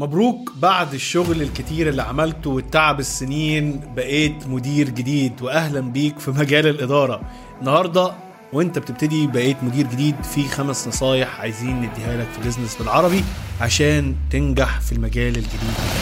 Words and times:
مبروك 0.00 0.52
بعد 0.56 0.94
الشغل 0.94 1.42
الكتير 1.42 1.88
اللي 1.88 2.02
عملته 2.02 2.50
والتعب 2.50 3.00
السنين 3.00 3.80
بقيت 3.96 4.46
مدير 4.46 4.88
جديد 4.88 5.42
واهلا 5.42 5.80
بيك 5.80 6.18
في 6.18 6.30
مجال 6.30 6.66
الإدارة. 6.66 7.20
النهارده 7.60 8.12
وأنت 8.52 8.78
بتبتدي 8.78 9.26
بقيت 9.26 9.56
مدير 9.62 9.86
جديد 9.86 10.14
في 10.22 10.48
خمس 10.48 10.88
نصايح 10.88 11.40
عايزين 11.40 11.76
نديها 11.76 12.16
لك 12.16 12.28
في 12.36 12.42
Business 12.42 12.76
بالعربي 12.76 13.24
عشان 13.60 14.14
تنجح 14.30 14.80
في 14.80 14.92
المجال 14.92 15.36
الجديد. 15.36 15.99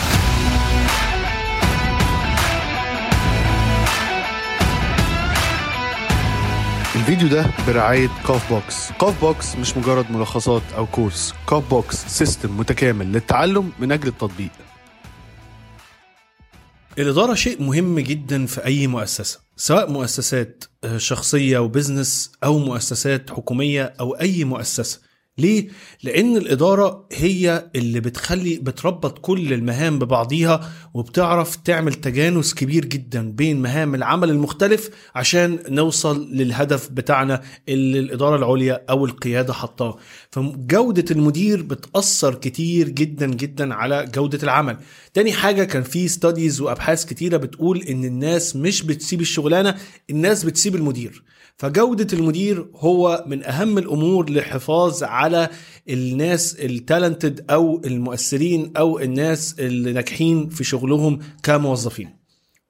الفيديو 7.09 7.29
ده 7.29 7.51
برعاية 7.67 8.11
كوف 8.27 8.53
بوكس 8.53 8.93
كوف 8.93 9.21
بوكس 9.21 9.57
مش 9.57 9.77
مجرد 9.77 10.11
ملخصات 10.11 10.63
أو 10.77 10.87
course. 10.87 11.35
كوف 11.47 11.71
بوكس 11.71 11.97
system 12.07 12.57
متكامل 12.57 13.13
للتعلم 13.13 13.73
من 13.79 13.93
أجل 13.93 14.09
التطبيق. 14.09 14.51
الإدارة 16.99 17.35
شيء 17.35 17.63
مهم 17.63 17.99
جدا 17.99 18.47
في 18.47 18.65
أي 18.65 18.87
مؤسسة 18.87 19.41
سواء 19.57 19.91
مؤسسات 19.91 20.65
شخصية 20.97 21.59
وبزنس 21.59 22.33
أو 22.45 22.59
مؤسسات 22.59 23.31
حكومية 23.31 23.95
أو 24.01 24.13
أي 24.13 24.45
مؤسسة. 24.45 25.01
ليه؟ 25.39 25.69
لأن 26.03 26.37
الإدارة 26.37 27.07
هي 27.13 27.71
اللي 27.77 28.01
بتخلي 28.01 28.57
بتربط 28.57 29.19
كل 29.19 29.53
المهام 29.53 29.99
ببعضيها 29.99 30.71
وبتعرف 30.95 31.57
تعمل 31.57 31.95
تجانس 31.95 32.55
كبير 32.55 32.85
جدا 32.85 33.31
بين 33.33 33.63
مهام 33.63 33.95
العمل 33.95 34.31
المختلف 34.31 34.91
عشان 35.15 35.59
نوصل 35.69 36.29
للهدف 36.33 36.89
بتاعنا 36.89 37.43
اللي 37.69 37.99
الإدارة 37.99 38.37
العليا 38.37 38.85
أو 38.91 39.05
القيادة 39.05 39.53
حطاه. 39.53 39.99
فجودة 40.31 41.05
المدير 41.11 41.63
بتأثر 41.63 42.35
كتير 42.35 42.89
جدا 42.89 43.27
جدا 43.27 43.75
على 43.75 44.07
جودة 44.15 44.39
العمل. 44.43 44.77
تاني 45.15 45.33
حاجة 45.33 45.65
كان 45.65 45.83
في 45.83 46.09
ستاديز 46.09 46.61
وأبحاث 46.61 47.05
كتيرة 47.05 47.37
بتقول 47.37 47.83
إن 47.83 48.05
الناس 48.05 48.57
مش 48.57 48.83
بتسيب 48.83 49.21
الشغلانة 49.21 49.75
الناس 50.11 50.45
بتسيب 50.45 50.75
المدير. 50.75 51.23
فجودة 51.57 52.07
المدير 52.19 52.67
هو 52.77 53.25
من 53.27 53.45
أهم 53.45 53.79
الأمور 53.79 54.31
للحفاظ 54.31 55.03
على 55.03 55.28
الناس 55.89 56.55
التالنتد 56.55 57.45
أو 57.51 57.83
المؤثرين 57.85 58.73
أو 58.77 58.99
الناس 58.99 59.55
اللي 59.59 59.93
ناجحين 59.93 60.49
في 60.49 60.65
شغلهم 60.65 61.19
كموظفين. 61.43 62.19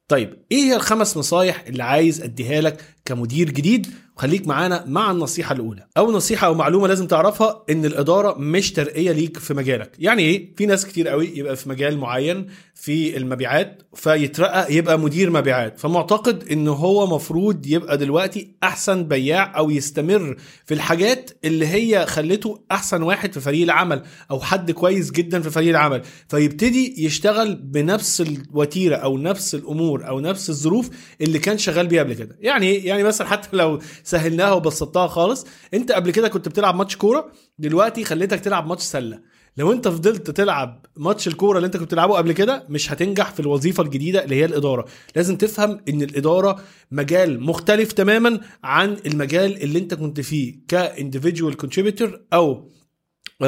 طيب 0.09 0.37
إيه 0.53 0.59
هي 0.59 0.77
الخمس 0.77 1.17
نصايح 1.17 1.64
اللي 1.67 1.83
عايز 1.83 2.23
أديها 2.23 2.61
لك 2.61 2.84
كمدير 3.09 3.51
جديد 3.51 3.87
خليك 4.17 4.47
معانا 4.47 4.84
مع 4.87 5.11
النصيحة 5.11 5.55
الأولى. 5.55 5.87
أول 5.97 6.14
نصيحة 6.14 6.47
أو 6.47 6.55
معلومة 6.55 6.89
لازم 6.89 7.06
تعرفها 7.06 7.64
إن 7.70 7.84
الإدارة 7.84 8.39
مش 8.39 8.73
ترقية 8.73 9.12
ليك 9.12 9.39
في 9.39 9.55
مجالك. 9.55 9.91
يعني 9.98 10.23
إيه؟ 10.23 10.55
في 10.56 10.67
ناس 10.67 10.87
كتير 10.87 11.09
قوي 11.09 11.31
يبقى 11.34 11.56
في 11.56 11.69
مجال 11.69 11.98
معين 11.98 12.47
في 12.75 13.17
المبيعات 13.17 13.83
فيترقى 13.95 14.75
يبقى 14.75 14.98
مدير 14.98 15.31
مبيعات. 15.31 15.79
فمعتقد 15.81 16.45
إن 16.53 16.69
هو 16.69 17.06
مفروض 17.06 17.67
يبقى 17.67 17.98
دلوقتي 17.98 18.55
أحسن 18.62 19.05
بياع 19.05 19.59
أو 19.59 19.70
يستمر 19.70 20.36
في 20.67 20.75
الحاجات 20.75 21.31
اللي 21.45 21.67
هي 21.67 22.06
خلته 22.06 22.61
أحسن 22.73 23.03
واحد 23.03 23.33
في 23.33 23.41
فريق 23.41 23.62
العمل 23.62 24.03
أو 24.31 24.41
حد 24.41 24.70
كويس 24.70 25.11
جدا 25.11 25.41
في 25.41 25.51
فريق 25.51 25.69
العمل. 25.69 26.03
فيبتدي 26.29 27.05
يشتغل 27.05 27.55
بنفس 27.55 28.20
الوتيرة 28.20 28.97
أو 28.97 29.19
نفس 29.19 29.55
الأمور 29.55 30.09
أو 30.09 30.20
نفس 30.20 30.51
الظروف 30.51 30.91
اللي 31.20 31.39
كان 31.39 31.59
شغال 31.59 31.86
بيها 31.86 32.03
قبل 32.03 32.14
كده. 32.14 32.36
يعني 32.41 32.75
يعني 32.75 32.98
مثلا 33.05 33.27
حتى 33.27 33.57
لو 33.57 33.79
سهلناها 34.05 34.53
وبسطتها 34.53 35.07
خالص 35.07 35.47
أنت 35.75 35.93
قبل 35.93 36.11
كده 36.11 36.29
كنت 36.29 36.49
بتلعب 36.49 36.75
ماتش 36.75 36.97
كورة 36.97 37.33
دلوقتي 37.59 38.05
خليتك 38.05 38.41
تلعب 38.41 38.67
ماتش 38.67 38.83
سلة. 38.83 39.21
لو 39.57 39.73
أنت 39.73 39.89
فضلت 39.89 40.31
تلعب 40.31 40.87
ماتش 40.97 41.29
الكورة 41.29 41.57
اللي 41.57 41.67
أنت 41.67 41.77
كنت 41.77 41.87
بتلعبه 41.87 42.15
قبل 42.17 42.33
كده 42.33 42.65
مش 42.69 42.93
هتنجح 42.93 43.31
في 43.33 43.41
الوظيفة 43.41 43.83
الجديدة 43.83 44.25
اللي 44.25 44.35
هي 44.35 44.45
الإدارة. 44.45 44.85
لازم 45.17 45.37
تفهم 45.37 45.81
إن 45.89 46.03
الإدارة 46.03 46.61
مجال 46.91 47.43
مختلف 47.43 47.93
تماما 47.93 48.41
عن 48.65 48.97
المجال 49.07 49.63
اللي 49.63 49.79
أنت 49.79 49.95
كنت 49.95 50.20
فيه 50.20 50.55
ك 50.69 50.77
individual 50.77 51.57
contributor 51.57 52.20
أو 52.33 52.70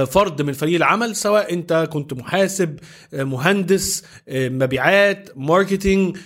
فرد 0.07 0.43
من 0.43 0.53
فريق 0.53 0.77
العمل 0.77 1.17
سواء 1.17 1.53
أنت 1.53 1.89
كنت 1.93 2.13
محاسب 2.13 2.79
مهندس 3.13 4.03
مبيعات 4.29 5.31
marketing 5.37 6.17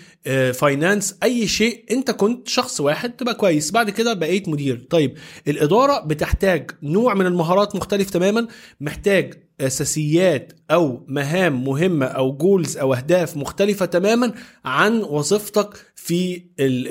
finance 0.54 1.14
أي 1.22 1.48
شيء 1.48 1.84
أنت 1.90 2.10
كنت 2.10 2.48
شخص 2.48 2.80
واحد 2.80 3.10
تبقى 3.16 3.34
كويس. 3.34 3.70
بعد 3.70 3.90
كده 3.90 4.12
بقيت 4.14 4.48
مدير. 4.48 4.86
طيب 4.90 5.14
الإدارة 5.48 6.00
بتحتاج 6.06 6.70
نوع 6.82 7.14
من 7.14 7.26
المهارات 7.26 7.76
مختلف 7.76 8.10
تماما. 8.10 8.46
محتاج 8.80 9.44
أساسيات 9.60 10.52
أو 10.70 11.04
مهام 11.08 11.64
مهمة 11.64 12.06
أو 12.06 12.36
goals 12.36 12.76
أو 12.76 12.94
أهداف 12.94 13.36
مختلفة 13.36 13.86
تماما 13.86 14.32
عن 14.64 15.02
وظيفتك 15.02 15.92
في 15.96 16.38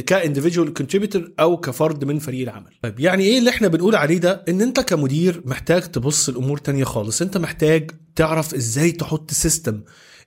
ك 0.08 0.14
individual 0.14 0.74
contributor 0.74 1.32
أو 1.40 1.58
كفرد 1.58 2.06
من 2.06 2.20
فريق 2.20 2.42
العمل. 2.42 2.72
طيب 2.84 3.00
يعني 3.00 3.24
إيه 3.24 3.40
اللي 3.40 3.50
إحنا 3.50 3.68
بنقول 3.68 3.96
عليه 3.96 4.18
ده؟ 4.18 4.46
إن 4.50 4.62
أنت 4.62 4.80
كمدير 4.80 5.42
محتاج 5.46 5.82
تبص 5.82 6.30
الأمور 6.30 6.58
تانية 6.58 6.84
خالص. 6.84 7.22
أنت 7.22 7.38
محتاج 7.38 7.92
تعرف 8.16 8.54
إزاي 8.54 8.92
تحط 8.92 9.32
system 9.32 9.82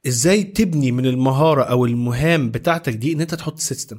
إزاي 0.07 0.43
تبني 0.43 0.93
من 0.93 1.07
المهارة 1.07 1.63
أو 1.63 1.85
المهام 1.87 2.51
بتاعتك 2.51 2.93
دي 2.95 3.13
ان 3.13 3.21
انت 3.21 3.35
تحط 3.35 3.59
system 3.59 3.99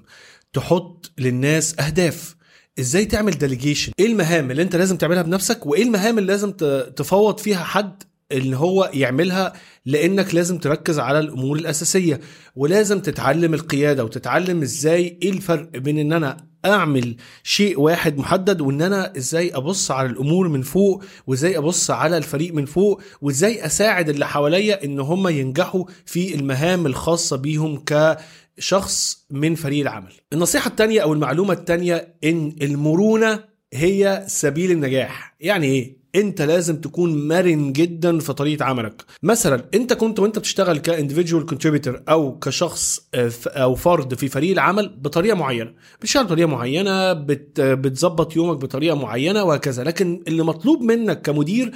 تحط 0.54 1.12
للناس 1.18 1.80
اهداف. 1.80 2.36
إزاي 2.80 3.06
تعمل 3.06 3.32
ديليجيشن 3.32 3.92
إيه 4.00 4.06
المهام 4.06 4.52
اللي 4.52 4.62
انت 4.62 4.76
لازم 4.76 4.98
تعملها 4.98 5.22
بنفسك 5.22 5.66
وايه 5.66 5.84
المهام 5.84 6.18
اللي 6.18 6.32
لازم 6.32 6.52
تفوض 6.96 7.38
فيها 7.40 7.64
حد 7.64 8.04
ان 8.32 8.54
هو 8.54 8.92
يعملها 8.94 9.54
لانك 9.86 10.36
لازم 10.36 10.58
تركز 10.58 11.00
على 11.00 11.20
الأمور 11.20 11.58
الاساسية. 11.58 12.20
ولازم 12.56 13.00
تتعلم 13.00 13.54
القيادة 13.54 14.04
وتتعلم 14.04 14.62
إزاي 14.62 15.20
إيه 15.24 15.30
الفرق 15.30 15.70
بين 15.78 15.98
ان 16.00 16.14
أنا 16.14 16.38
أعمل 16.68 17.16
شيء 17.44 17.80
واحد 17.80 18.18
محدد 18.18 18.62
وإن 18.62 18.82
أنا 18.82 19.18
إزاي 19.18 19.56
أبص 19.56 19.92
على 19.92 20.08
الأمور 20.08 20.48
من 20.48 20.62
فوق 20.62 21.04
وإزاي 21.28 21.58
أبص 21.58 21.92
على 21.92 22.18
الفريق 22.18 22.54
من 22.54 22.66
فوق 22.66 23.02
وإزاي 23.22 23.66
أساعد 23.66 24.10
اللي 24.10 24.28
حواليا 24.28 24.84
إن 24.86 25.00
هم 25.00 25.28
ينجحوا 25.28 25.86
في 26.06 26.36
المهام 26.36 26.86
الخاصة 26.86 27.38
بيهم 27.38 27.78
ك 27.78 28.18
شخص 28.60 29.26
من 29.32 29.56
فريق 29.56 29.82
العمل 29.82 30.14
النصيحة 30.34 30.68
التانية 30.68 31.02
أو 31.02 31.14
المعلومة 31.14 31.54
التانية 31.54 32.16
إن 32.24 32.56
المرونة 32.62 33.44
هي 33.74 34.24
سبيل 34.28 34.72
النجاح 34.72 35.36
يعني 35.40 35.68
إيه؟ 35.68 35.98
انت 36.18 36.42
لازم 36.42 36.82
تكون 36.82 37.28
مرن 37.28 37.74
جدا 37.74 38.20
في 38.20 38.34
طريقة 38.34 38.66
عملك. 38.66 39.04
مثلا 39.24 39.66
انت 39.74 39.94
كنت 39.94 40.20
وانت 40.20 40.40
بتشتغل 40.40 40.78
ك 40.78 40.84
individual 40.84 41.46
contributor 41.46 42.02
أو 42.10 42.40
كشخص 42.40 43.10
أو 43.48 43.76
فرد 43.76 44.14
في 44.14 44.28
فريق 44.28 44.52
العمل 44.52 44.90
بطريقة 44.98 45.36
معينة. 45.36 45.74
بتشتغل 46.02 46.24
بطريقة 46.24 46.48
معينة 46.48 47.14
بت 47.14 47.62
بتظبط 47.62 48.36
يومك 48.36 48.58
بطريقة 48.58 48.96
معينة 48.96 49.44
وهكذا. 49.44 49.84
لكن 49.84 50.24
اللي 50.28 50.44
مطلوب 50.44 50.82
منك 50.82 51.22
كمدير 51.22 51.72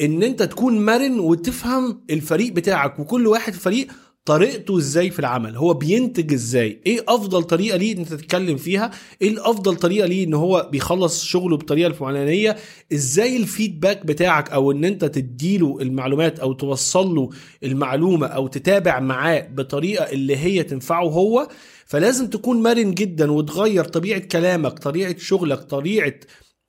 إن 0.00 0.22
انت 0.22 0.42
تكون 0.42 0.84
مرن 0.84 1.20
وتفهم 1.20 2.04
الفريق 2.10 2.52
بتاعك 2.52 2.98
وكل 2.98 3.26
واحد 3.26 3.52
في 3.52 3.58
الفريق 3.58 3.86
طريقته 4.30 4.78
إزاي 4.78 5.10
في 5.10 5.18
العمل 5.18 5.56
هو 5.56 5.74
بينتج 5.74 6.32
إزاي 6.32 6.80
إيه 6.86 7.04
أفضل 7.08 7.42
طريقة 7.42 7.76
ليه 7.76 7.92
أنت 7.96 8.08
تتكلم 8.08 8.56
فيها 8.56 8.90
إيه 9.22 9.28
الأفضل 9.30 9.76
طريقة 9.76 10.06
ليه 10.06 10.24
إن 10.24 10.34
هو 10.34 10.68
بيخلص 10.72 11.24
شغله 11.24 11.56
بالطريقة 11.56 11.86
الفلانية 11.86 12.56
إزاي 12.92 13.36
ال 13.36 13.44
feedback 13.44 14.06
بتاعك 14.06 14.50
أو 14.50 14.72
إن 14.72 14.84
أنت 14.84 15.04
تديله 15.04 15.78
المعلومات 15.80 16.38
أو 16.38 16.52
توصل 16.52 17.14
له 17.14 17.30
المعلومة 17.62 18.26
أو 18.26 18.46
تتابع 18.46 19.00
معاه 19.00 19.48
بطريقة 19.52 20.04
اللي 20.04 20.36
هي 20.36 20.62
تنفعه 20.62 21.04
هو 21.04 21.48
فلازم 21.86 22.26
تكون 22.26 22.62
مرن 22.62 22.94
جدا 22.94 23.32
وتغير 23.32 23.84
طبيعة 23.84 24.20
كلامك 24.20 24.78
طريقة 24.78 25.14
شغلك 25.18 25.58
طريقة 25.58 26.14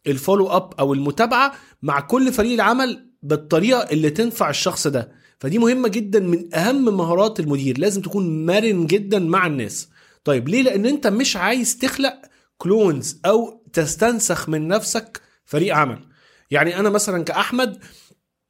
ال 0.07 0.13
follow 0.13 0.47
up 0.47 0.73
أو 0.79 0.93
المتابعة 0.93 1.53
مع 1.81 1.99
كل 1.99 2.33
فريق 2.33 2.53
العمل 2.53 3.07
بالطريقة 3.23 3.79
اللي 3.79 4.09
تنفع 4.09 4.49
الشخص 4.49 4.87
ده. 4.87 5.20
فدي 5.41 5.59
مهمة 5.59 5.87
جدا 5.87 6.19
من 6.19 6.55
أهم 6.55 6.97
مهارات 6.97 7.39
المدير 7.39 7.77
لازم 7.77 8.01
تكون 8.01 8.45
مرن 8.45 8.85
جدا 8.85 9.19
مع 9.19 9.47
الناس. 9.47 9.89
طيب 10.23 10.49
ليه؟ 10.49 10.61
لأن 10.61 10.85
أنت 10.85 11.07
مش 11.07 11.37
عايز 11.37 11.77
تخلق 11.77 12.13
كلونز 12.57 13.19
أو 13.25 13.63
تستنسخ 13.73 14.49
من 14.49 14.67
نفسك 14.67 15.21
فريق 15.45 15.75
عمل. 15.75 15.99
يعني 16.51 16.79
أنا 16.79 16.89
مثلا 16.89 17.23
كأحمد 17.23 17.77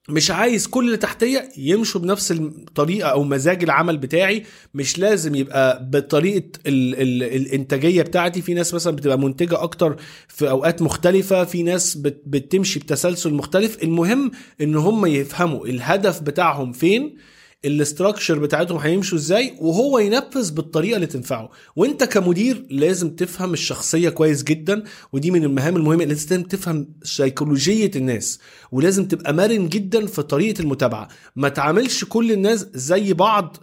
مش 0.10 0.32
عايز 0.32 0.68
كل 0.68 0.86
اللي 0.86 0.98
تحتية 0.98 1.50
يمشوا 1.58 2.02
بنفس 2.02 2.32
الطريقة 2.32 3.10
أو 3.10 3.24
مزاج 3.24 3.64
العمل 3.64 3.98
بتاعي. 3.98 4.44
مش 4.74 5.00
لازم 5.00 5.36
يبقى 5.36 5.90
بطريقة 5.92 6.50
ال 6.68 6.96
ال 7.02 7.24
الإنتاجية 7.24 8.02
بتاعتي. 8.02 8.42
في 8.42 8.54
ناس 8.54 8.74
مثلا 8.74 8.96
بتبقى 8.96 9.20
منتجة 9.20 9.64
أكتر 9.64 9.96
في 10.28 10.50
أوقات 10.50 10.82
مختلفة 10.82 11.44
في 11.44 11.64
ناس 11.64 11.96
بت 11.96 12.22
بتمشي 12.26 12.80
بتسلسل 12.80 13.34
مختلف. 13.34 13.84
المهم 13.84 14.32
إن 14.62 14.76
هم 14.76 15.06
يفهموا 15.06 15.66
الهدف 15.68 16.22
بتاعهم 16.22 16.72
فين. 16.72 17.18
الاستراكشر 17.66 18.40
بتاعتهم 18.40 18.78
هيمشوا 18.78 19.18
إزاي 19.18 19.54
وهو 19.60 20.00
ينفذ 20.00 20.54
بالطريقة 20.54 20.96
اللي 20.96 21.08
تنفعه. 21.08 21.50
وانت 21.76 22.04
كمدير 22.04 22.66
لازم 22.70 23.10
تفهم 23.16 23.54
الشخصية 23.54 24.10
كويس 24.10 24.44
جدا 24.44 24.84
ودي 25.14 25.32
من 25.32 25.44
المهام 25.44 25.76
المهمة 25.76 26.06
لازم 26.06 26.44
تفهم 26.44 26.88
سيكولوجيه 27.04 27.92
الناس 27.96 28.40
ولازم 28.72 29.08
تبقى 29.08 29.34
مرن 29.34 29.70
جدا 29.70 30.06
في 30.06 30.22
طريقة 30.22 30.62
المتابعة. 30.62 31.08
ما 31.36 31.50
تعاملش 31.50 32.04
كل 32.06 32.32
الناس 32.32 32.68
زي 32.74 33.14
بعض 33.14 33.58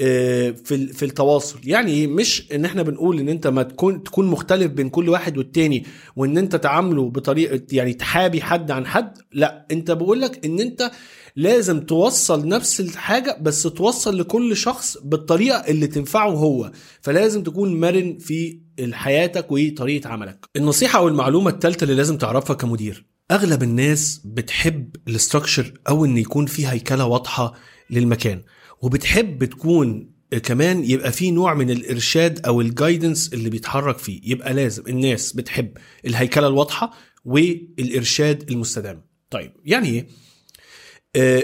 آه، 0.00 0.50
في 0.50 0.86
في 0.86 1.04
التواصل. 1.04 1.58
يعني 1.64 1.90
إيه؟ 1.92 2.06
مش 2.06 2.52
إن 2.52 2.64
إحنا 2.64 2.82
بنقول 2.82 3.20
إن 3.20 3.28
أنت 3.28 3.46
ما 3.46 3.62
تكون 3.62 4.02
تكون 4.02 4.26
مختلف 4.26 4.72
بين 4.72 4.88
كل 4.88 5.08
واحد 5.08 5.38
والتاني 5.38 5.84
وإن 6.16 6.38
أنت 6.38 6.56
تعامله 6.56 7.10
بطريقه 7.10 7.60
يعني 7.72 7.94
تحابي 7.94 8.40
حد 8.42 8.70
عن 8.70 8.86
حد. 8.86 9.18
لا 9.32 9.66
أنت 9.70 9.90
بقول 9.90 10.20
لك 10.20 10.44
إن 10.46 10.60
أنت 10.60 10.90
لازم 11.36 11.80
توصل 11.80 12.48
نفس 12.48 12.80
الحاجة 12.80 13.38
بس 13.40 13.62
توصل 13.62 14.18
لكل 14.18 14.56
شخص 14.56 14.98
بالطريقة 15.04 15.56
اللي 15.58 15.86
تنفعه 15.86 16.30
هو. 16.30 16.72
فلازم 17.00 17.42
تكون 17.42 17.80
مرن 17.80 18.18
في 18.18 18.60
حياتك 18.92 19.46
وطريقة 19.52 20.08
عملك. 20.08 20.46
النصيحة 20.56 20.98
أو 20.98 21.08
المعلومة 21.08 21.50
الثالثه 21.50 21.84
اللي 21.84 21.94
لازم 21.94 22.16
تعرفها 22.18 22.56
كمدير 22.56 23.06
أغلب 23.30 23.62
الناس 23.62 24.20
بتحب 24.24 24.96
ال 25.08 25.14
structure 25.14 25.72
أو 25.88 26.04
إن 26.04 26.16
يكون 26.18 26.46
في 26.46 26.66
هيكلة 26.68 27.06
واضحة 27.06 27.54
للمكان 27.90 28.42
وبتحب 28.82 29.44
تكون 29.44 30.10
كمان 30.42 30.84
يبقى 30.84 31.12
في 31.12 31.30
نوع 31.30 31.54
من 31.54 31.70
الإرشاد 31.70 32.46
أو 32.46 32.60
ال 32.60 32.68
guidance 32.68 33.32
اللي 33.32 33.50
بيتحرك 33.50 33.98
فيه. 33.98 34.20
يبقى 34.24 34.54
لازم 34.54 34.82
الناس 34.88 35.32
بتحب 35.32 35.70
الهيكلة 36.06 36.46
الواضحة 36.46 36.92
والإرشاد 37.24 38.50
المستدام. 38.50 39.02
طيب 39.30 39.52
يعني 39.64 39.88
إيه؟ 39.88 40.06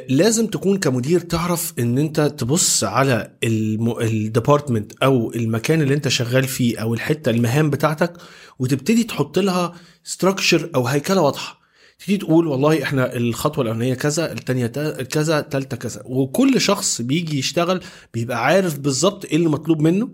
لازم 0.09 0.47
تكون 0.47 0.79
كمدير 0.79 1.21
تعرف 1.21 1.73
إن 1.79 1.99
أنت 1.99 2.21
تبص 2.21 2.85
على 2.85 3.33
ال 3.45 3.58
department 3.58 4.93
أو 5.03 5.33
المكان 5.33 5.83
اللي 5.83 5.95
أنت 5.95 6.09
شغال 6.09 6.45
فيه 6.45 6.79
أو 6.79 6.95
الحتة 6.95 7.31
المهام 7.31 7.71
بتاعتك 7.71 8.13
وتبتدي 8.59 9.05
تحط 9.05 9.39
لها 9.39 9.75
structure 10.05 10.71
أو 10.75 10.87
هيكلة 10.87 11.21
واضحة. 11.21 11.61
تيجي 11.99 12.19
تقول 12.19 12.47
والله 12.47 12.83
إحنا 12.83 13.17
الخطوة 13.17 13.65
الأولانية 13.65 13.95
كذا 13.95 14.33
الثانية 14.33 14.67
كذا 15.03 15.39
الثالثه 15.39 15.77
كذا. 15.77 16.03
وكل 16.05 16.61
شخص 16.61 17.03
بيجي 17.03 17.39
يشتغل 17.39 17.81
بيبقى 18.15 18.45
عارف 18.45 18.79
بالظبط 18.79 19.25
إيه 19.25 19.37
اللي 19.37 19.49
مطلوب 19.49 19.81
منه 19.83 20.09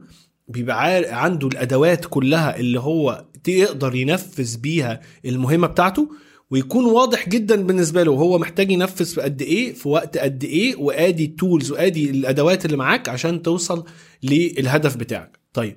بيبقى 0.49 1.05
عنده 1.25 1.49
الأدوات 1.49 2.05
كلها 2.05 2.57
اللي 2.57 2.81
هو 2.81 3.25
يقدر 3.49 3.95
ينفذ 3.95 4.57
بيها 4.59 5.01
المهمة 5.25 5.67
بتاعته 5.67 6.11
ويكون 6.50 6.85
واضح 6.85 7.29
جدا 7.29 7.62
بالنسبة 7.62 8.03
له 8.03 8.12
هو 8.12 8.39
محتاج 8.39 8.71
ينفذ 8.71 9.05
في 9.05 9.21
قد 9.21 9.43
إيه 9.43 9.73
في 9.73 9.89
وقت 9.89 10.19
قد 10.19 10.45
إيه 10.45 10.77
وآدي 10.77 11.25
التولز 11.25 11.71
وآدي 11.71 12.11
الأدوات 12.11 12.65
اللي 12.65 12.77
معاك 12.77 13.09
عشان 13.09 13.43
توصل 13.43 13.85
للهدف 14.23 14.97
بتاعك. 14.97 15.39
طيب 15.53 15.77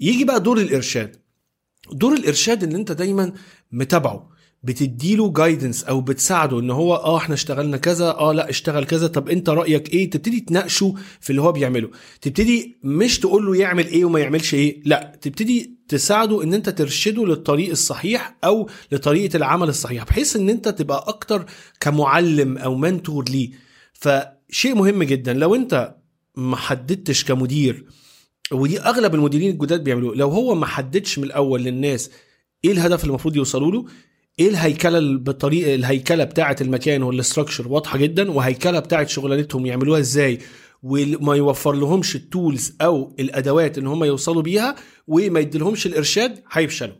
يجي 0.00 0.24
بقى 0.24 0.40
دور 0.40 0.58
الإرشاد. 0.58 1.16
دور 1.92 2.12
الإرشاد 2.14 2.64
ان 2.64 2.74
أنت 2.74 2.92
دايما 2.92 3.32
متابعه. 3.72 4.31
بتديله 4.64 5.32
جايدنس 5.32 5.84
أو 5.84 6.00
بتساعده 6.00 6.60
إن 6.60 6.70
هو 6.70 6.94
آه 6.94 7.16
إحنا 7.16 7.34
اشتغلنا 7.34 7.76
كذا 7.76 8.10
آه 8.10 8.32
لأ 8.32 8.50
اشتغل 8.50 8.84
كذا 8.84 9.06
طب 9.06 9.28
أنت 9.28 9.48
رأيك 9.48 9.92
إيه؟ 9.94 10.10
تبتدي 10.10 10.40
تناقشه 10.40 10.94
في 11.20 11.30
اللي 11.30 11.42
هو 11.42 11.52
بيعمله. 11.52 11.90
تبتدي 12.20 12.76
مش 12.84 13.18
تقول 13.20 13.46
له 13.46 13.56
يعمل 13.56 13.86
إيه 13.86 14.04
وما 14.04 14.20
يعملش 14.20 14.54
إيه 14.54 14.82
لأ 14.84 15.18
تبتدي 15.20 15.76
تساعده 15.88 16.42
إن 16.42 16.54
أنت 16.54 16.68
ترشده 16.68 17.26
للطريق 17.26 17.70
الصحيح 17.70 18.36
أو 18.44 18.68
لطريقة 18.92 19.36
العمل 19.36 19.68
الصحيح 19.68 20.04
بحيث 20.04 20.36
إن 20.36 20.48
أنت 20.50 20.68
تبقى 20.68 21.04
أكتر 21.08 21.44
كمعلم 21.80 22.58
أو 22.58 22.74
mentor 22.74 23.24
ليه. 23.28 23.50
فشيء 23.92 24.74
مهم 24.74 25.02
جدا 25.02 25.32
لو 25.32 25.54
أنت 25.54 25.94
ما 26.36 26.56
حددتش 26.56 27.24
كمدير 27.24 27.86
ودي 28.52 28.80
أغلب 28.80 29.14
المديرين 29.14 29.50
الجداد 29.50 29.84
بيعملوه 29.84 30.14
لو 30.16 30.28
هو 30.28 30.54
ما 30.54 30.66
حددش 30.66 31.18
من 31.18 31.24
الأول 31.24 31.62
للناس 31.62 32.10
إيه 32.64 32.72
الهدف 32.72 33.00
اللي 33.00 33.10
المفروض 33.10 33.36
يوصلوا 33.36 33.72
له 33.72 33.86
إيه 34.38 34.48
الهيكلة 34.48 35.18
بالطريقة 35.18 35.74
الهيكلة 35.74 36.24
بتاعة 36.24 36.56
المكان 36.60 37.02
وال 37.02 37.14
structure 37.14 37.68
واضحة 37.68 37.98
جدا؟ 37.98 38.30
وهيكلة 38.30 38.78
بتاعة 38.78 39.06
شغلانتهم 39.06 39.66
يعملوها 39.66 40.00
إزاي؟ 40.00 40.38
وما 40.82 41.36
يوفر 41.36 41.72
لهمش 41.72 42.16
ال 42.16 42.25
tools 42.25 42.72
أو 42.80 43.16
الأدوات 43.20 43.78
إن 43.78 43.86
هم 43.86 44.04
يوصلوا 44.04 44.42
بيها 44.42 44.76
وما 45.06 45.40
يديلهمش 45.40 45.86
الإرشاد 45.86 46.42
هيفشلوا. 46.52 46.96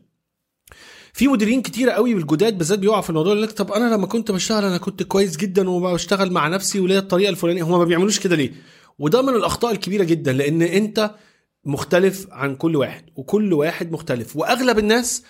في 1.13 1.29
مديرين 1.29 1.63
كتيرة 1.63 1.93
قوي 1.93 2.15
بالجداد 2.15 2.59
بالذات 2.59 2.79
بيقعوا 2.79 3.01
في 3.01 3.11
الموضوع 3.11 3.33
يقول 3.33 3.43
لك 3.43 3.53
طب 3.53 3.73
أنا 3.73 3.95
لما 3.95 4.07
كنت 4.07 4.31
بشتغل 4.31 4.65
أنا 4.65 4.79
كنت 4.79 5.03
كويس 5.03 5.37
جدا 5.37 5.71
وبشتغل 5.71 6.31
مع 6.33 6.49
نفسي 6.49 6.81
وليا 6.81 6.99
الطريقة 6.99 7.31
الفلانية. 7.31 7.63
هم 7.63 7.79
ما 7.79 7.85
بيعملوش 7.85 8.21
كده 8.21 8.37
ليه؟ 8.37 8.53
وده 8.99 9.23
من 9.23 9.35
الأخطاء 9.35 9.73
الكبيرة 9.73 10.05
جدا 10.05 10.33
لأن 10.33 10.63
أنت 10.63 11.15
مختلف 11.65 12.27
عن 12.31 12.57
كل 12.57 12.77
واحد 12.77 13.05
وكل 13.17 13.53
واحد 13.53 13.93
مختلف. 13.93 14.37
وأغلب 14.37 14.79
الناس 14.79 15.25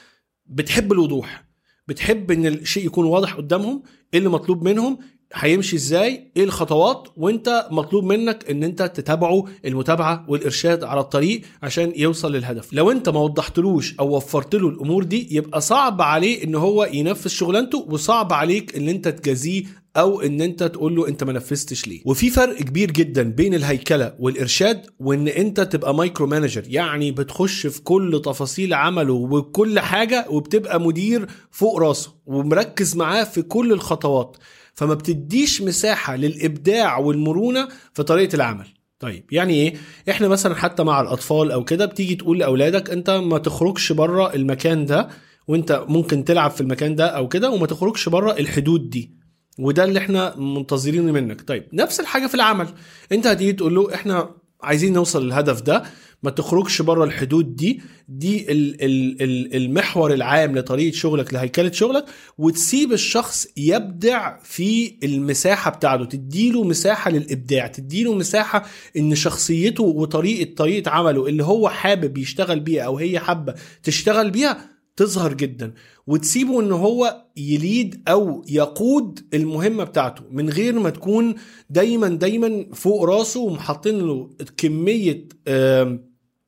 بتحب 0.47 0.93
الوضوح. 0.93 1.52
بتحب 1.89 2.31
إن 2.31 2.47
الشيء 2.47 2.87
يكون 2.87 3.07
واضح 3.07 3.35
قدامهم 3.35 3.83
إيه 4.15 4.19
اللي 4.19 4.31
مطلوب 4.31 4.63
منهم 4.69 4.99
هيمشي 5.35 5.77
إزاي 5.77 6.31
إيه 6.37 6.45
الخطوات 6.45 7.09
وإنت 7.17 7.69
مطلوب 7.71 8.05
منك 8.05 8.51
إن 8.51 8.63
إنت 8.65 8.83
تتابعه 8.83 9.45
المتابعة 9.65 10.25
والإرشاد 10.29 10.85
على 10.85 11.01
الطريق 11.01 11.43
عشان 11.63 11.93
يوصل 11.97 12.33
للهدف. 12.33 12.73
لو 12.73 12.91
إنت 12.91 13.09
ما 13.09 13.21
وضحتلوش 13.21 13.95
أو 14.01 14.17
وفرت 14.17 14.55
له 14.55 14.69
الأمور 14.69 15.05
دي 15.05 15.37
يبقى 15.37 15.61
صعب 15.61 16.03
عليه 16.03 16.45
إن 16.45 16.55
هو 16.55 16.89
ينفذ 16.93 17.31
شغلانته 17.31 17.87
وصعب 17.91 18.33
عليك 18.33 18.77
إن 18.77 18.89
إنت 18.89 19.09
تجازيه 19.09 19.63
أو 19.97 20.21
إن 20.21 20.41
أنت 20.41 20.63
تقول 20.63 20.97
له 20.97 21.09
أنت 21.09 21.25
ما 21.25 21.33
نفذتش 21.33 21.89
ليه. 21.89 22.03
وفي 22.07 22.31
فرق 22.31 22.57
كبير 22.63 22.91
جدا 22.91 23.23
بين 23.23 23.55
الهيكلة 23.55 24.15
والإرشاد 24.19 24.87
وإن 24.99 25.29
أنت 25.29 25.61
تبقى 25.61 25.95
micro 25.95 26.27
manager 26.27 26.63
يعني 26.67 27.11
بتخش 27.13 27.67
في 27.67 27.83
كل 27.83 28.23
تفاصيل 28.25 28.75
عمله 28.75 29.13
وكل 29.15 29.81
حاجة 29.81 30.27
وبتبقى 30.31 30.81
مدير 30.81 31.27
فوق 31.51 31.79
راسه 31.79 32.15
ومركز 32.27 32.97
معاه 32.97 33.25
في 33.25 33.43
كل 33.43 33.73
الخطوات. 33.73 34.37
فما 34.75 34.95
بتديش 34.95 35.63
مساحة 35.63 36.17
للإبداع 36.17 36.99
والمرونة 36.99 37.69
في 37.95 38.03
طريقة 38.03 38.35
العمل. 38.37 38.67
طيب 38.99 39.25
يعني 39.33 39.55
إيه؟ 39.55 39.75
إحنا 40.11 40.29
مثلا 40.29 40.55
حتى 40.55 40.83
مع 40.85 41.01
الأطفال 41.01 41.51
أو 41.51 41.65
كده 41.65 41.87
بتيجي 41.87 42.15
تقول 42.15 42.39
لأولادك 42.39 42.91
أنت 42.91 43.11
ما 43.11 43.39
تخرجش 43.39 43.93
بره 43.93 44.35
المكان 44.35 44.87
ده 44.87 45.09
وأنت 45.49 45.85
ممكن 45.89 46.25
تلعب 46.25 46.51
في 46.51 46.61
المكان 46.61 46.95
ده 46.97 47.07
أو 47.07 47.29
كده 47.29 47.51
وما 47.51 47.67
تخرجش 47.67 48.09
بره 48.09 48.33
الحدود 48.33 48.91
دي. 48.91 49.22
وده 49.59 49.85
اللي 49.85 49.99
إحنا 49.99 50.37
منتظرينه 50.37 51.13
منك. 51.13 51.49
طيب 51.49 51.65
نفس 51.73 52.01
الحاجة 52.01 52.27
في 52.27 52.35
العمل. 52.35 52.69
انت 53.13 53.27
هتيجي 53.27 53.53
تقول 53.53 53.75
له 53.75 53.95
إحنا 53.95 54.31
عايزين 54.63 54.93
نوصل 54.93 55.27
للهدف 55.27 55.61
ده 55.61 55.83
ما 56.23 56.31
تخرجش 56.31 56.83
بره 56.83 57.05
الحدود 57.05 57.57
دي. 57.57 57.81
دي 58.09 58.53
ال 58.53 58.83
ال 58.85 59.23
ال 59.23 59.57
المحور 59.57 60.13
العام 60.15 60.59
لطريقة 60.59 60.95
شغلك 60.95 61.35
لهيكلة 61.35 61.71
شغلك 61.73 62.05
وتسيب 62.39 62.93
الشخص 62.93 63.47
يبدع 63.57 64.39
في 64.43 64.99
المساحة 65.03 65.71
بتاعته. 65.71 66.05
تديله 66.05 66.65
مساحة 66.65 67.11
للإبداع 67.11 67.67
تديله 67.67 68.15
مساحة 68.15 68.65
إن 68.97 69.15
شخصيته 69.15 69.85
وطريقة 69.85 70.55
طريقة 70.55 70.91
عمله 70.91 71.27
اللي 71.27 71.45
هو 71.45 71.69
حابب 71.69 72.19
يشتغل 72.19 72.61
بيها 72.61 72.83
أو 72.83 72.99
هي 72.99 73.19
حابة 73.19 73.55
تشتغل 73.83 74.31
بيها 74.31 74.72
تظهر 74.97 75.35
جدا 75.35 75.75
وتسيبه 76.07 76.61
إن 76.61 76.73
هو 76.73 77.25
يليد 77.37 78.03
أو 78.09 78.45
يقود 78.49 79.27
المهمة 79.35 79.85
بتاعته 79.85 80.23
من 80.31 80.51
غير 80.51 80.79
ما 80.79 80.91
تكون 80.91 81.35
دايما 81.71 82.09
دايما 82.09 82.67
فوق 82.75 83.05
راسه 83.05 83.41
ومحطين 83.41 83.99
له 83.99 84.31
كمية 84.57 85.29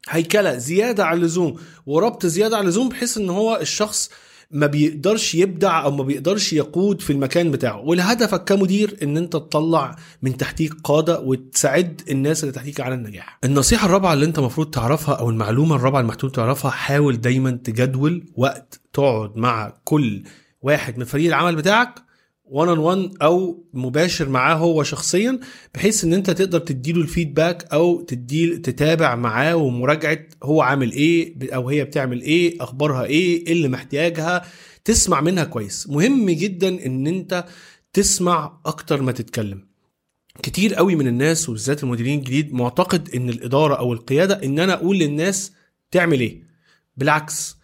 هيكلة 0.08 0.58
زيادة 0.58 1.04
عن 1.04 1.16
اللزوم 1.16 1.54
وربط 1.86 2.26
زيادة 2.26 2.56
عن 2.56 2.64
اللزوم 2.64 2.88
بحيث 2.88 3.18
إن 3.18 3.30
هو 3.30 3.58
الشخص 3.60 4.10
ما 4.50 4.66
بيقدرش 4.66 5.34
يبدع 5.34 5.84
أو 5.84 5.90
ما 5.90 6.02
بيقدرش 6.02 6.52
يقود 6.52 7.00
في 7.02 7.12
المكان 7.12 7.50
بتاعه. 7.50 7.80
والهدفك 7.80 8.44
كمدير 8.44 8.96
إن 9.02 9.16
أنت 9.16 9.32
تطلع 9.32 9.96
من 10.22 10.36
تحتيك 10.36 10.74
قادة 10.84 11.20
وتساعد 11.20 12.00
الناس 12.10 12.44
اللي 12.44 12.52
تحتيك 12.52 12.80
على 12.80 12.94
النجاح. 12.94 13.38
النصيحة 13.44 13.86
الرابعة 13.86 14.12
اللي 14.12 14.26
أنت 14.26 14.38
المفروض 14.38 14.70
تعرفها 14.70 15.14
أو 15.14 15.30
المعلومة 15.30 15.76
الرابعة 15.76 16.00
اللي 16.00 16.08
محتاج 16.08 16.30
تعرفها 16.30 16.70
حاول 16.70 17.20
دايما 17.20 17.50
تجدول 17.50 18.24
وقت 18.36 18.80
تقعد 18.92 19.36
مع 19.36 19.72
كل 19.84 20.22
واحد 20.62 20.98
من 20.98 21.04
فريق 21.04 21.26
العمل 21.26 21.56
بتاعك 21.56 22.03
1 22.44 22.68
on 22.68 22.78
1 22.78 23.16
أو 23.22 23.64
مباشر 23.74 24.28
معاه 24.28 24.54
هو 24.54 24.82
شخصيا 24.82 25.40
بحيث 25.74 26.04
إن 26.04 26.12
أنت 26.14 26.30
تقدر 26.30 26.58
تديله 26.58 27.00
الفيدباك 27.00 27.72
أو 27.72 28.00
تدي 28.00 28.56
تتابع 28.58 29.14
معاه 29.14 29.56
ومراجعة 29.56 30.18
هو 30.42 30.62
عامل 30.62 30.92
إيه 30.92 31.34
أو 31.54 31.68
هي 31.68 31.84
بتعمل 31.84 32.22
إيه 32.22 32.56
أخبارها 32.62 33.04
إيه 33.04 33.46
إيه 33.46 33.52
اللي 33.52 33.68
محتاجها 33.68 34.44
تسمع 34.84 35.20
منها 35.20 35.44
كويس. 35.44 35.88
مهم 35.88 36.30
جدا 36.30 36.86
إن 36.86 37.06
أنت 37.06 37.44
تسمع 37.92 38.60
أكتر 38.66 39.02
ما 39.02 39.12
تتكلم. 39.12 39.66
كتير 40.42 40.74
قوي 40.74 40.94
من 40.94 41.06
الناس 41.06 41.48
وبالذات 41.48 41.82
المديرين 41.82 42.18
الجديد 42.18 42.54
معتقد 42.54 43.10
إن 43.14 43.28
الإدارة 43.28 43.74
أو 43.74 43.92
القيادة 43.92 44.44
إن 44.44 44.58
أنا 44.58 44.74
أقول 44.74 44.98
للناس 44.98 45.52
تعمل 45.90 46.20
إيه. 46.20 46.42
بالعكس 46.96 47.56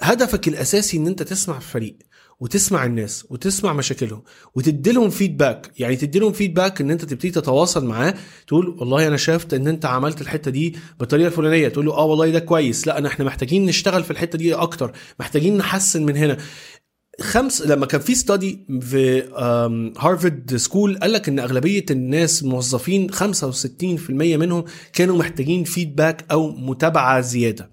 هدفك 0.00 0.48
الأساسي 0.48 0.96
إن 0.96 1.06
أنت 1.06 1.22
تسمع 1.22 1.56
الفريق. 1.56 1.96
وتسمع 2.40 2.84
الناس 2.84 3.26
وتسمع 3.30 3.72
مشاكلهم 3.72 4.22
وتدي 4.54 4.92
لهم 4.92 5.10
feedback 5.10 5.70
يعني 5.78 5.96
تدي 5.96 6.18
لهم 6.18 6.32
feedback 6.32 6.80
إن 6.80 6.90
أنت 6.90 7.04
تبتدي 7.04 7.30
تتواصل 7.30 7.84
معاه 7.86 8.14
تقول 8.46 8.68
والله 8.68 9.06
أنا 9.06 9.16
شفت 9.16 9.54
إن 9.54 9.68
أنت 9.68 9.84
عملت 9.84 10.20
الحتة 10.20 10.50
دي 10.50 10.76
بالطريقة 10.98 11.26
الفلانية. 11.26 11.68
تقول 11.68 11.86
له 11.86 11.92
آه 11.94 12.04
والله 12.04 12.30
ده 12.30 12.38
كويس. 12.38 12.86
لا 12.86 13.06
إحنا 13.06 13.24
محتاجين 13.24 13.66
نشتغل 13.66 14.04
في 14.04 14.10
الحتة 14.10 14.38
دي 14.38 14.54
أكتر. 14.54 14.92
محتاجين 15.20 15.56
نحسن 15.56 16.02
من 16.06 16.16
هنا. 16.16 16.36
خمس 17.20 17.62
لما 17.62 17.86
كان 17.86 18.00
في 18.00 18.14
study 18.14 18.66
في 18.80 19.22
آم، 19.38 19.92
Harvard 19.98 20.56
School 20.56 20.98
قال 20.98 21.12
لك 21.12 21.28
إن 21.28 21.38
أغلبية 21.38 21.84
الناس 21.90 22.42
الموظفين 22.42 23.10
65% 23.10 24.36
منهم 24.36 24.64
كانوا 24.92 25.18
محتاجين 25.18 25.64
فيدباك 25.64 26.24
أو 26.30 26.50
متابعة 26.50 27.20
زيادة. 27.20 27.70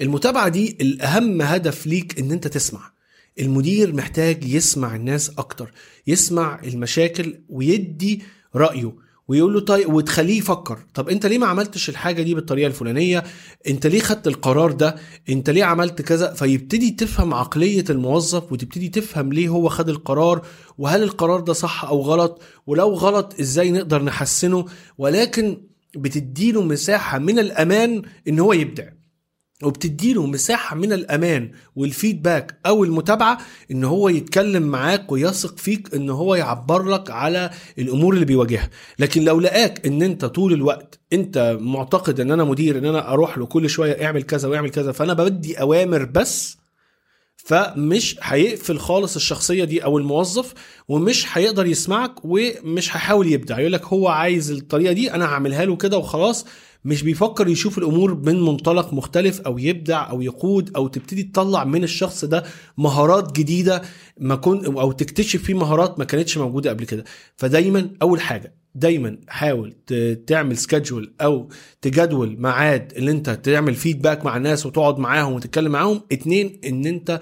المتابعة 0.00 0.48
دي 0.48 0.76
الأهم 0.80 1.42
هدف 1.42 1.86
ليك 1.86 2.18
إن 2.18 2.32
أنت 2.32 2.46
تسمع. 2.48 2.97
المدير 3.40 3.92
محتاج 3.94 4.44
يسمع 4.44 4.96
الناس 4.96 5.30
أكتر 5.38 5.72
يسمع 6.06 6.60
المشاكل 6.64 7.40
ويدي 7.48 8.22
رأيه 8.54 8.92
ويقول 9.28 9.54
له 9.54 9.60
طيب 9.60 9.92
وتخليه 9.92 10.38
يفكر 10.38 10.78
طب 10.94 11.08
أنت 11.08 11.26
ليه 11.26 11.38
ما 11.38 11.46
عملتش 11.46 11.88
الحاجة 11.88 12.22
دي 12.22 12.34
بالطريقة 12.34 12.66
الفلانية؟ 12.66 13.24
أنت 13.68 13.86
ليه 13.86 14.00
خدت 14.00 14.26
القرار 14.26 14.72
ده؟ 14.72 14.96
أنت 15.28 15.50
ليه 15.50 15.64
عملت 15.64 16.02
كذا؟ 16.02 16.34
فيبتدي 16.34 16.90
تفهم 16.90 17.34
عقلية 17.34 17.84
الموظف 17.90 18.52
وتبتدي 18.52 18.88
تفهم 18.88 19.32
ليه 19.32 19.48
هو 19.48 19.68
خد 19.68 19.88
القرار 19.88 20.46
وهل 20.78 21.02
القرار 21.02 21.40
ده 21.40 21.52
صح 21.52 21.84
أو 21.84 22.00
غلط 22.00 22.42
ولو 22.66 22.94
غلط 22.94 23.34
إزاي 23.40 23.70
نقدر 23.70 24.02
نحسنه؟ 24.02 24.64
ولكن 24.98 25.56
بتديله 25.96 26.62
مساحة 26.62 27.18
من 27.18 27.38
الأمان 27.38 28.02
إن 28.28 28.38
هو 28.38 28.52
يبدع. 28.52 28.88
وبتديله 29.64 30.26
مساحة 30.26 30.76
من 30.76 30.92
الأمان 30.92 31.50
والفيدباك 31.76 32.58
أو 32.66 32.84
المتابعة 32.84 33.38
إن 33.70 33.84
هو 33.84 34.08
يتكلم 34.08 34.62
معاك 34.62 35.12
ويثق 35.12 35.58
فيك 35.58 35.94
إن 35.94 36.10
هو 36.10 36.34
يعبر 36.34 36.82
لك 36.82 37.10
على 37.10 37.50
الأمور 37.78 38.14
اللي 38.14 38.24
بيواجهها. 38.24 38.70
لكن 38.98 39.24
لو 39.24 39.40
لقاك 39.40 39.86
إن 39.86 40.02
أنت 40.02 40.24
طول 40.24 40.52
الوقت 40.52 40.98
أنت 41.12 41.58
معتقد 41.60 42.20
إن 42.20 42.30
أنا 42.30 42.44
مدير 42.44 42.78
إن 42.78 42.84
أنا 42.84 43.12
أروح 43.12 43.38
له 43.38 43.46
كل 43.46 43.70
شوية 43.70 44.04
اعمل 44.06 44.22
كذا 44.22 44.48
واعمل 44.48 44.70
كذا 44.70 44.92
فأنا 44.92 45.12
بدي 45.12 45.60
أوامر 45.60 46.04
بس 46.04 46.58
فمش 47.44 48.16
هيقفل 48.22 48.78
خالص 48.78 49.16
الشخصية 49.16 49.64
دي 49.64 49.84
أو 49.84 49.98
الموظف 49.98 50.54
ومش 50.88 51.26
هيقدر 51.38 51.66
يسمعك 51.66 52.14
ومش 52.24 52.96
هيحاول 52.96 53.32
يبدع. 53.32 53.58
يقول 53.60 53.72
لك 53.72 53.84
هو 53.86 54.08
عايز 54.08 54.50
الطريقة 54.50 54.92
دي 54.92 55.14
أنا 55.14 55.24
هعملها 55.24 55.64
له 55.64 55.76
كده 55.76 55.98
وخلاص. 55.98 56.46
مش 56.84 57.02
بيفكر 57.02 57.48
يشوف 57.48 57.78
الأمور 57.78 58.14
من 58.14 58.40
منطلق 58.42 58.92
مختلف 58.92 59.40
أو 59.40 59.58
يبدع 59.58 60.10
أو 60.10 60.20
يقود 60.22 60.70
أو 60.76 60.88
تبتدي 60.88 61.22
تطلع 61.22 61.64
من 61.64 61.84
الشخص 61.84 62.24
ده 62.24 62.44
مهارات 62.78 63.32
جديدة 63.32 63.82
ما 64.20 64.34
كن 64.36 64.64
أو 64.64 64.92
تكتشف 64.92 65.42
فيه 65.42 65.54
مهارات 65.54 65.98
ما 65.98 66.04
كانتش 66.04 66.38
موجودة 66.38 66.70
قبل 66.70 66.84
كده. 66.84 67.04
فدايما 67.36 67.90
أول 68.02 68.20
حاجة 68.20 68.57
دايما 68.74 69.18
حاول 69.28 69.72
تعمل 70.26 70.56
سكادجول 70.56 71.14
أو 71.20 71.48
تجدول 71.82 72.36
ميعاد 72.40 72.92
اللي 72.96 73.10
أنت 73.10 73.30
تعمل 73.30 73.74
فيدباك 73.74 74.24
مع 74.24 74.36
الناس 74.36 74.66
وتقعد 74.66 74.98
معاهم 74.98 75.32
وتتكلم 75.32 75.72
معاهم. 75.72 76.00
اتنين 76.12 76.60
إن 76.64 76.86
أنت 76.86 77.20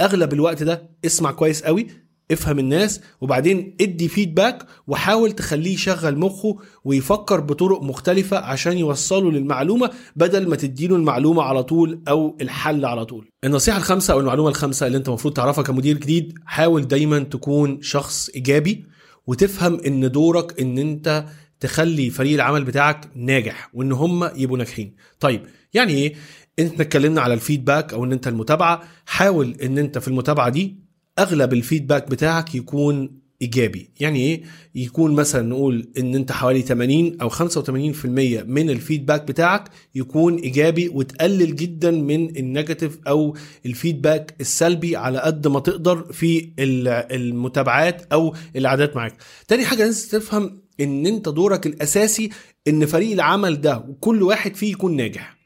أغلب 0.00 0.32
الوقت 0.32 0.62
ده 0.62 0.90
اسمع 1.06 1.32
كويس 1.32 1.62
قوي 1.62 1.86
افهم 2.30 2.58
الناس 2.58 3.00
وبعدين 3.20 3.76
ادي 3.80 4.08
فيدباك 4.08 4.66
وحاول 4.86 5.32
تخليه 5.32 5.74
يشغل 5.74 6.18
مخه 6.18 6.56
ويفكر 6.84 7.40
بطرق 7.40 7.82
مختلفة 7.82 8.36
عشان 8.38 8.78
يوصله 8.78 9.30
للمعلومة 9.32 9.90
بدل 10.16 10.48
ما 10.48 10.56
تديله 10.56 10.96
المعلومة 10.96 11.42
على 11.42 11.62
طول 11.62 12.02
أو 12.08 12.36
الحل 12.40 12.84
على 12.84 13.04
طول. 13.04 13.28
النصيحة 13.44 13.78
الخامسة 13.78 14.14
أو 14.14 14.20
المعلومة 14.20 14.48
الخامسة 14.48 14.86
اللي 14.86 14.98
أنت 14.98 15.08
المفروض 15.08 15.34
تعرفها 15.34 15.64
كمدير 15.64 15.96
جديد 15.98 16.34
حاول 16.44 16.88
دايما 16.88 17.18
تكون 17.18 17.82
شخص 17.82 18.28
إيجابي 18.28 18.84
وتفهم 19.30 19.80
إن 19.86 20.10
دورك 20.10 20.60
إن 20.60 20.78
أنت 20.78 21.24
تخلي 21.60 22.10
فريق 22.10 22.34
العمل 22.34 22.64
بتاعك 22.64 23.10
ناجح 23.14 23.70
وإن 23.74 23.92
هم 23.92 24.30
يبقوا 24.36 24.58
ناجحين. 24.58 24.94
طيب 25.20 25.42
يعني 25.74 25.92
إيه؟ 25.92 26.14
انت 26.58 26.80
اتكلمنا 26.80 27.20
على 27.20 27.34
ال 27.34 27.40
feedback 27.40 27.92
أو 27.92 28.04
إن 28.04 28.12
أنت 28.12 28.28
المتابعة 28.28 28.82
حاول 29.06 29.56
إن 29.62 29.78
أنت 29.78 29.98
في 29.98 30.08
المتابعة 30.08 30.48
دي 30.48 30.76
أغلب 31.18 31.52
ال 31.52 31.58
feedback 31.58 32.08
بتاعك 32.10 32.54
يكون 32.54 33.19
إيجابي. 33.42 33.90
يعني 34.00 34.18
إيه؟ 34.20 34.42
يكون 34.74 35.14
مثلا 35.14 35.42
نقول 35.48 35.88
إن 35.98 36.14
أنت 36.14 36.32
حوالي 36.32 36.62
80 36.62 37.16
أو 37.22 37.28
85% 37.30 38.04
من 38.46 38.70
ال 38.70 38.76
feedback 38.76 39.22
بتاعك 39.28 39.68
يكون 39.94 40.36
إيجابي 40.36 40.88
وتقلل 40.88 41.56
جدا 41.56 41.90
من 41.90 42.36
ال 42.36 42.43
negative 42.43 42.98
أو 43.08 43.36
ال 43.66 43.74
feedback 43.74 44.34
السلبي 44.40 44.96
على 44.96 45.18
قد 45.18 45.46
ما 45.46 45.60
تقدر 45.60 46.12
في 46.12 46.50
ال- 46.58 46.88
المتابعات 46.88 48.02
أو 48.12 48.34
القعدات 48.56 48.96
معاك. 48.96 49.14
تاني 49.48 49.64
حاجة 49.64 49.84
لازم 49.84 50.18
تفهم 50.18 50.60
إن 50.80 51.06
أنت 51.06 51.28
دورك 51.28 51.66
الأساسي 51.66 52.30
إن 52.68 52.86
فريق 52.86 53.12
العمل 53.12 53.60
ده 53.60 53.78
وكل 53.88 54.22
واحد 54.22 54.54
فيه 54.54 54.70
يكون 54.72 54.96
ناجح. 54.96 55.39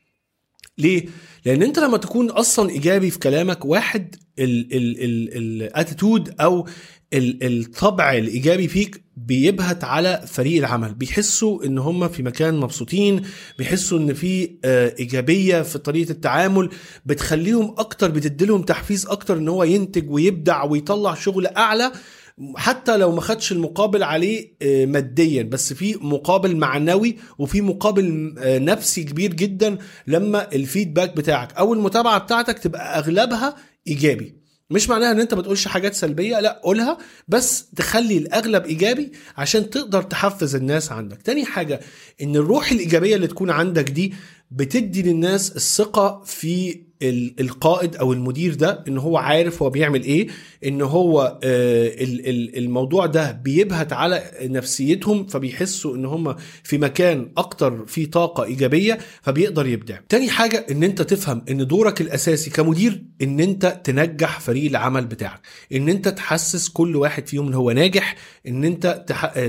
ليه؟ 0.78 1.04
لأن 1.44 1.62
أنت 1.62 1.78
لما 1.78 1.96
تكون 1.96 2.30
أصلا 2.30 2.70
إيجابي 2.70 3.10
في 3.10 3.18
كلامك 3.18 3.64
واحد 3.64 4.14
الاتيتود 4.38 6.34
أو 6.40 6.66
ال- 7.14 7.38
الطبع 7.42 8.12
الإيجابي 8.12 8.68
فيك 8.68 9.04
بيبهت 9.16 9.84
على 9.84 10.24
فريق 10.26 10.58
العمل 10.58 10.94
بيحسوا 10.94 11.64
إن 11.64 11.78
هم 11.78 12.08
في 12.08 12.22
مكان 12.22 12.54
مبسوطين 12.54 13.22
بيحسوا 13.58 13.98
إن 13.98 14.14
في 14.14 14.50
آه، 14.64 14.94
إيجابية 14.98 15.62
في 15.62 15.78
طريقة 15.78 16.10
التعامل 16.10 16.68
بتخليهم 17.06 17.74
أكتر 17.78 18.10
بتديلهم 18.10 18.62
تحفيز 18.62 19.06
أكتر 19.06 19.36
إن 19.38 19.48
هو 19.48 19.64
ينتج 19.64 20.10
ويبدع 20.10 20.64
ويطلع 20.64 21.14
شغل 21.14 21.46
أعلى 21.46 21.92
حتى 22.56 22.96
لو 22.96 23.12
ما 23.12 23.20
خدش 23.20 23.52
المقابل 23.52 24.02
عليه 24.02 24.56
آه، 24.62 24.86
ماديا 24.86 25.42
بس 25.42 25.72
في 25.72 25.94
مقابل 26.00 26.56
معنوي 26.56 27.16
وفي 27.38 27.60
مقابل 27.60 28.34
آه، 28.38 28.58
نفسي 28.58 29.04
كبير 29.04 29.34
جدا 29.34 29.78
لما 30.06 30.52
الفيدباك 30.52 31.16
بتاعك 31.16 31.52
أو 31.52 31.74
المتابعة 31.74 32.18
بتاعتك 32.18 32.58
تبقى 32.58 32.98
أغلبها 32.98 33.56
إيجابي. 33.88 34.44
مش 34.70 34.88
معناها 34.88 35.10
إن 35.12 35.20
أنت 35.20 35.34
ما 35.34 35.42
تقولش 35.42 35.68
حاجات 35.68 35.94
سلبية 35.94 36.40
لأ 36.40 36.60
قولها 36.64 36.98
بس 37.28 37.70
تخلي 37.76 38.18
الأغلب 38.18 38.64
إيجابي 38.64 39.12
عشان 39.36 39.70
تقدر 39.70 40.02
تحفز 40.02 40.54
الناس 40.54 40.92
عندك. 40.92 41.22
تاني 41.22 41.44
حاجة 41.44 41.80
إن 42.22 42.36
الروح 42.36 42.72
الإيجابية 42.72 43.16
اللي 43.16 43.26
تكون 43.26 43.50
عندك 43.50 43.90
دي 43.90 44.14
بتدي 44.50 45.02
للناس 45.02 45.56
الثقة 45.56 46.22
في 46.26 46.80
القائد 47.40 47.96
أو 47.96 48.12
المدير 48.12 48.54
ده 48.54 48.84
إن 48.88 48.98
هو 48.98 49.16
عارف 49.16 49.62
هو 49.62 49.70
بيعمل 49.70 50.02
إيه 50.02 50.28
إن 50.66 50.82
هو 50.82 51.38
آه، 51.44 51.86
ال- 51.88 52.28
ال- 52.28 52.58
الموضوع 52.58 53.06
ده 53.06 53.32
بيبهت 53.32 53.92
على 53.92 54.22
نفسيتهم 54.42 55.26
فبيحسوا 55.26 55.96
إن 55.96 56.04
هم 56.04 56.36
في 56.62 56.78
مكان 56.78 57.32
أكتر 57.36 57.86
فيه 57.86 58.10
طاقة 58.10 58.44
إيجابية 58.44 58.98
فبيقدر 59.22 59.66
يبدع. 59.66 59.98
تاني 60.08 60.30
حاجة 60.30 60.66
إن 60.70 60.82
أنت 60.82 61.02
تفهم 61.02 61.44
إن 61.50 61.66
دورك 61.66 62.00
الأساسي 62.00 62.50
كمدير 62.50 63.04
إن 63.22 63.40
أنت 63.40 63.80
تنجح 63.84 64.40
فريق 64.40 64.70
العمل 64.70 65.06
بتاعك 65.06 65.40
إن 65.72 65.88
أنت 65.88 66.08
تحسس 66.08 66.68
كل 66.68 66.96
واحد 66.96 67.26
فيهم 67.28 67.46
إن 67.48 67.54
هو 67.54 67.70
ناجح 67.70 68.16
إن 68.48 68.64
أنت 68.64 69.04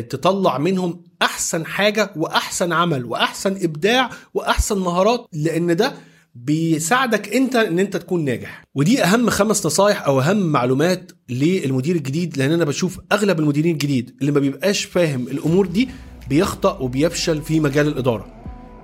تطلع 0.09 0.57
منهم 0.57 1.03
أحسن 1.21 1.65
حاجة 1.65 2.11
وأحسن 2.15 2.73
عمل 2.73 3.05
وأحسن 3.05 3.51
إبداع 3.63 4.09
وأحسن 4.33 4.77
مهارات 4.79 5.27
لأن 5.33 5.75
ده 5.75 5.93
بيساعدك 6.35 7.33
انت 7.35 7.55
ان 7.55 7.79
انت 7.79 7.97
تكون 7.97 8.25
ناجح. 8.25 8.63
ودي 8.75 9.03
اهم 9.03 9.29
خمس 9.29 9.65
نصايح 9.65 10.05
أو 10.05 10.21
اهم 10.21 10.37
معلومات 10.37 11.11
للمدير 11.29 11.95
الجديد 11.95 12.37
لأن 12.37 12.51
أنا 12.51 12.65
بشوف 12.65 12.99
اغلب 13.11 13.39
المديرين 13.39 13.73
الجديد 13.73 14.15
اللي 14.21 14.31
ما 14.31 14.39
بيبقاش 14.39 14.83
فاهم 14.83 15.27
الأمور 15.27 15.65
دي 15.65 15.89
بيخطأ 16.29 16.77
وبيفشل 16.77 17.41
في 17.41 17.59
مجال 17.59 17.87
الإدارة. 17.87 18.27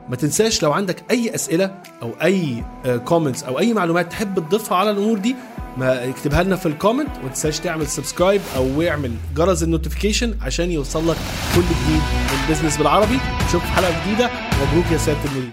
ما 0.10 0.16
تنساش 0.16 0.64
لو 0.64 0.72
عندك 0.72 1.04
أي 1.12 1.36
أسئلة 1.36 1.82
أو 2.02 2.12
أي 2.24 2.64
comments 3.06 3.44
أو 3.44 3.60
أي 3.60 3.74
معلومات 3.74 4.12
تحب 4.12 4.40
تضيفها 4.40 4.78
على 4.78 4.92
الأمور 4.92 5.18
دي 5.18 5.36
ما 5.78 6.10
اكتبها 6.10 6.44
لنا 6.44 6.56
في 6.56 6.66
ال 6.66 6.71
comment 6.71 7.10
وما 7.20 7.30
تنساش 7.30 7.60
تعمل 7.60 7.88
subscribe 7.88 8.42
أو 8.56 8.82
اعمل 8.82 9.12
جرس 9.36 9.64
ال 9.64 9.69
notification 9.69 10.38
عشان 10.42 10.72
يوصل 10.72 11.10
لك 11.10 11.18
كل 11.56 11.62
جديد 11.62 12.02
من 12.02 12.50
Business 12.50 12.78
بالعربي. 12.78 13.20
نشوفك 13.48 13.66
في 13.66 13.72
حلقة 13.72 14.06
جديدة. 14.06 14.30
مبروك 14.62 14.92
يا 14.92 14.98
سيادة 14.98 15.20
المدير. 15.26 15.52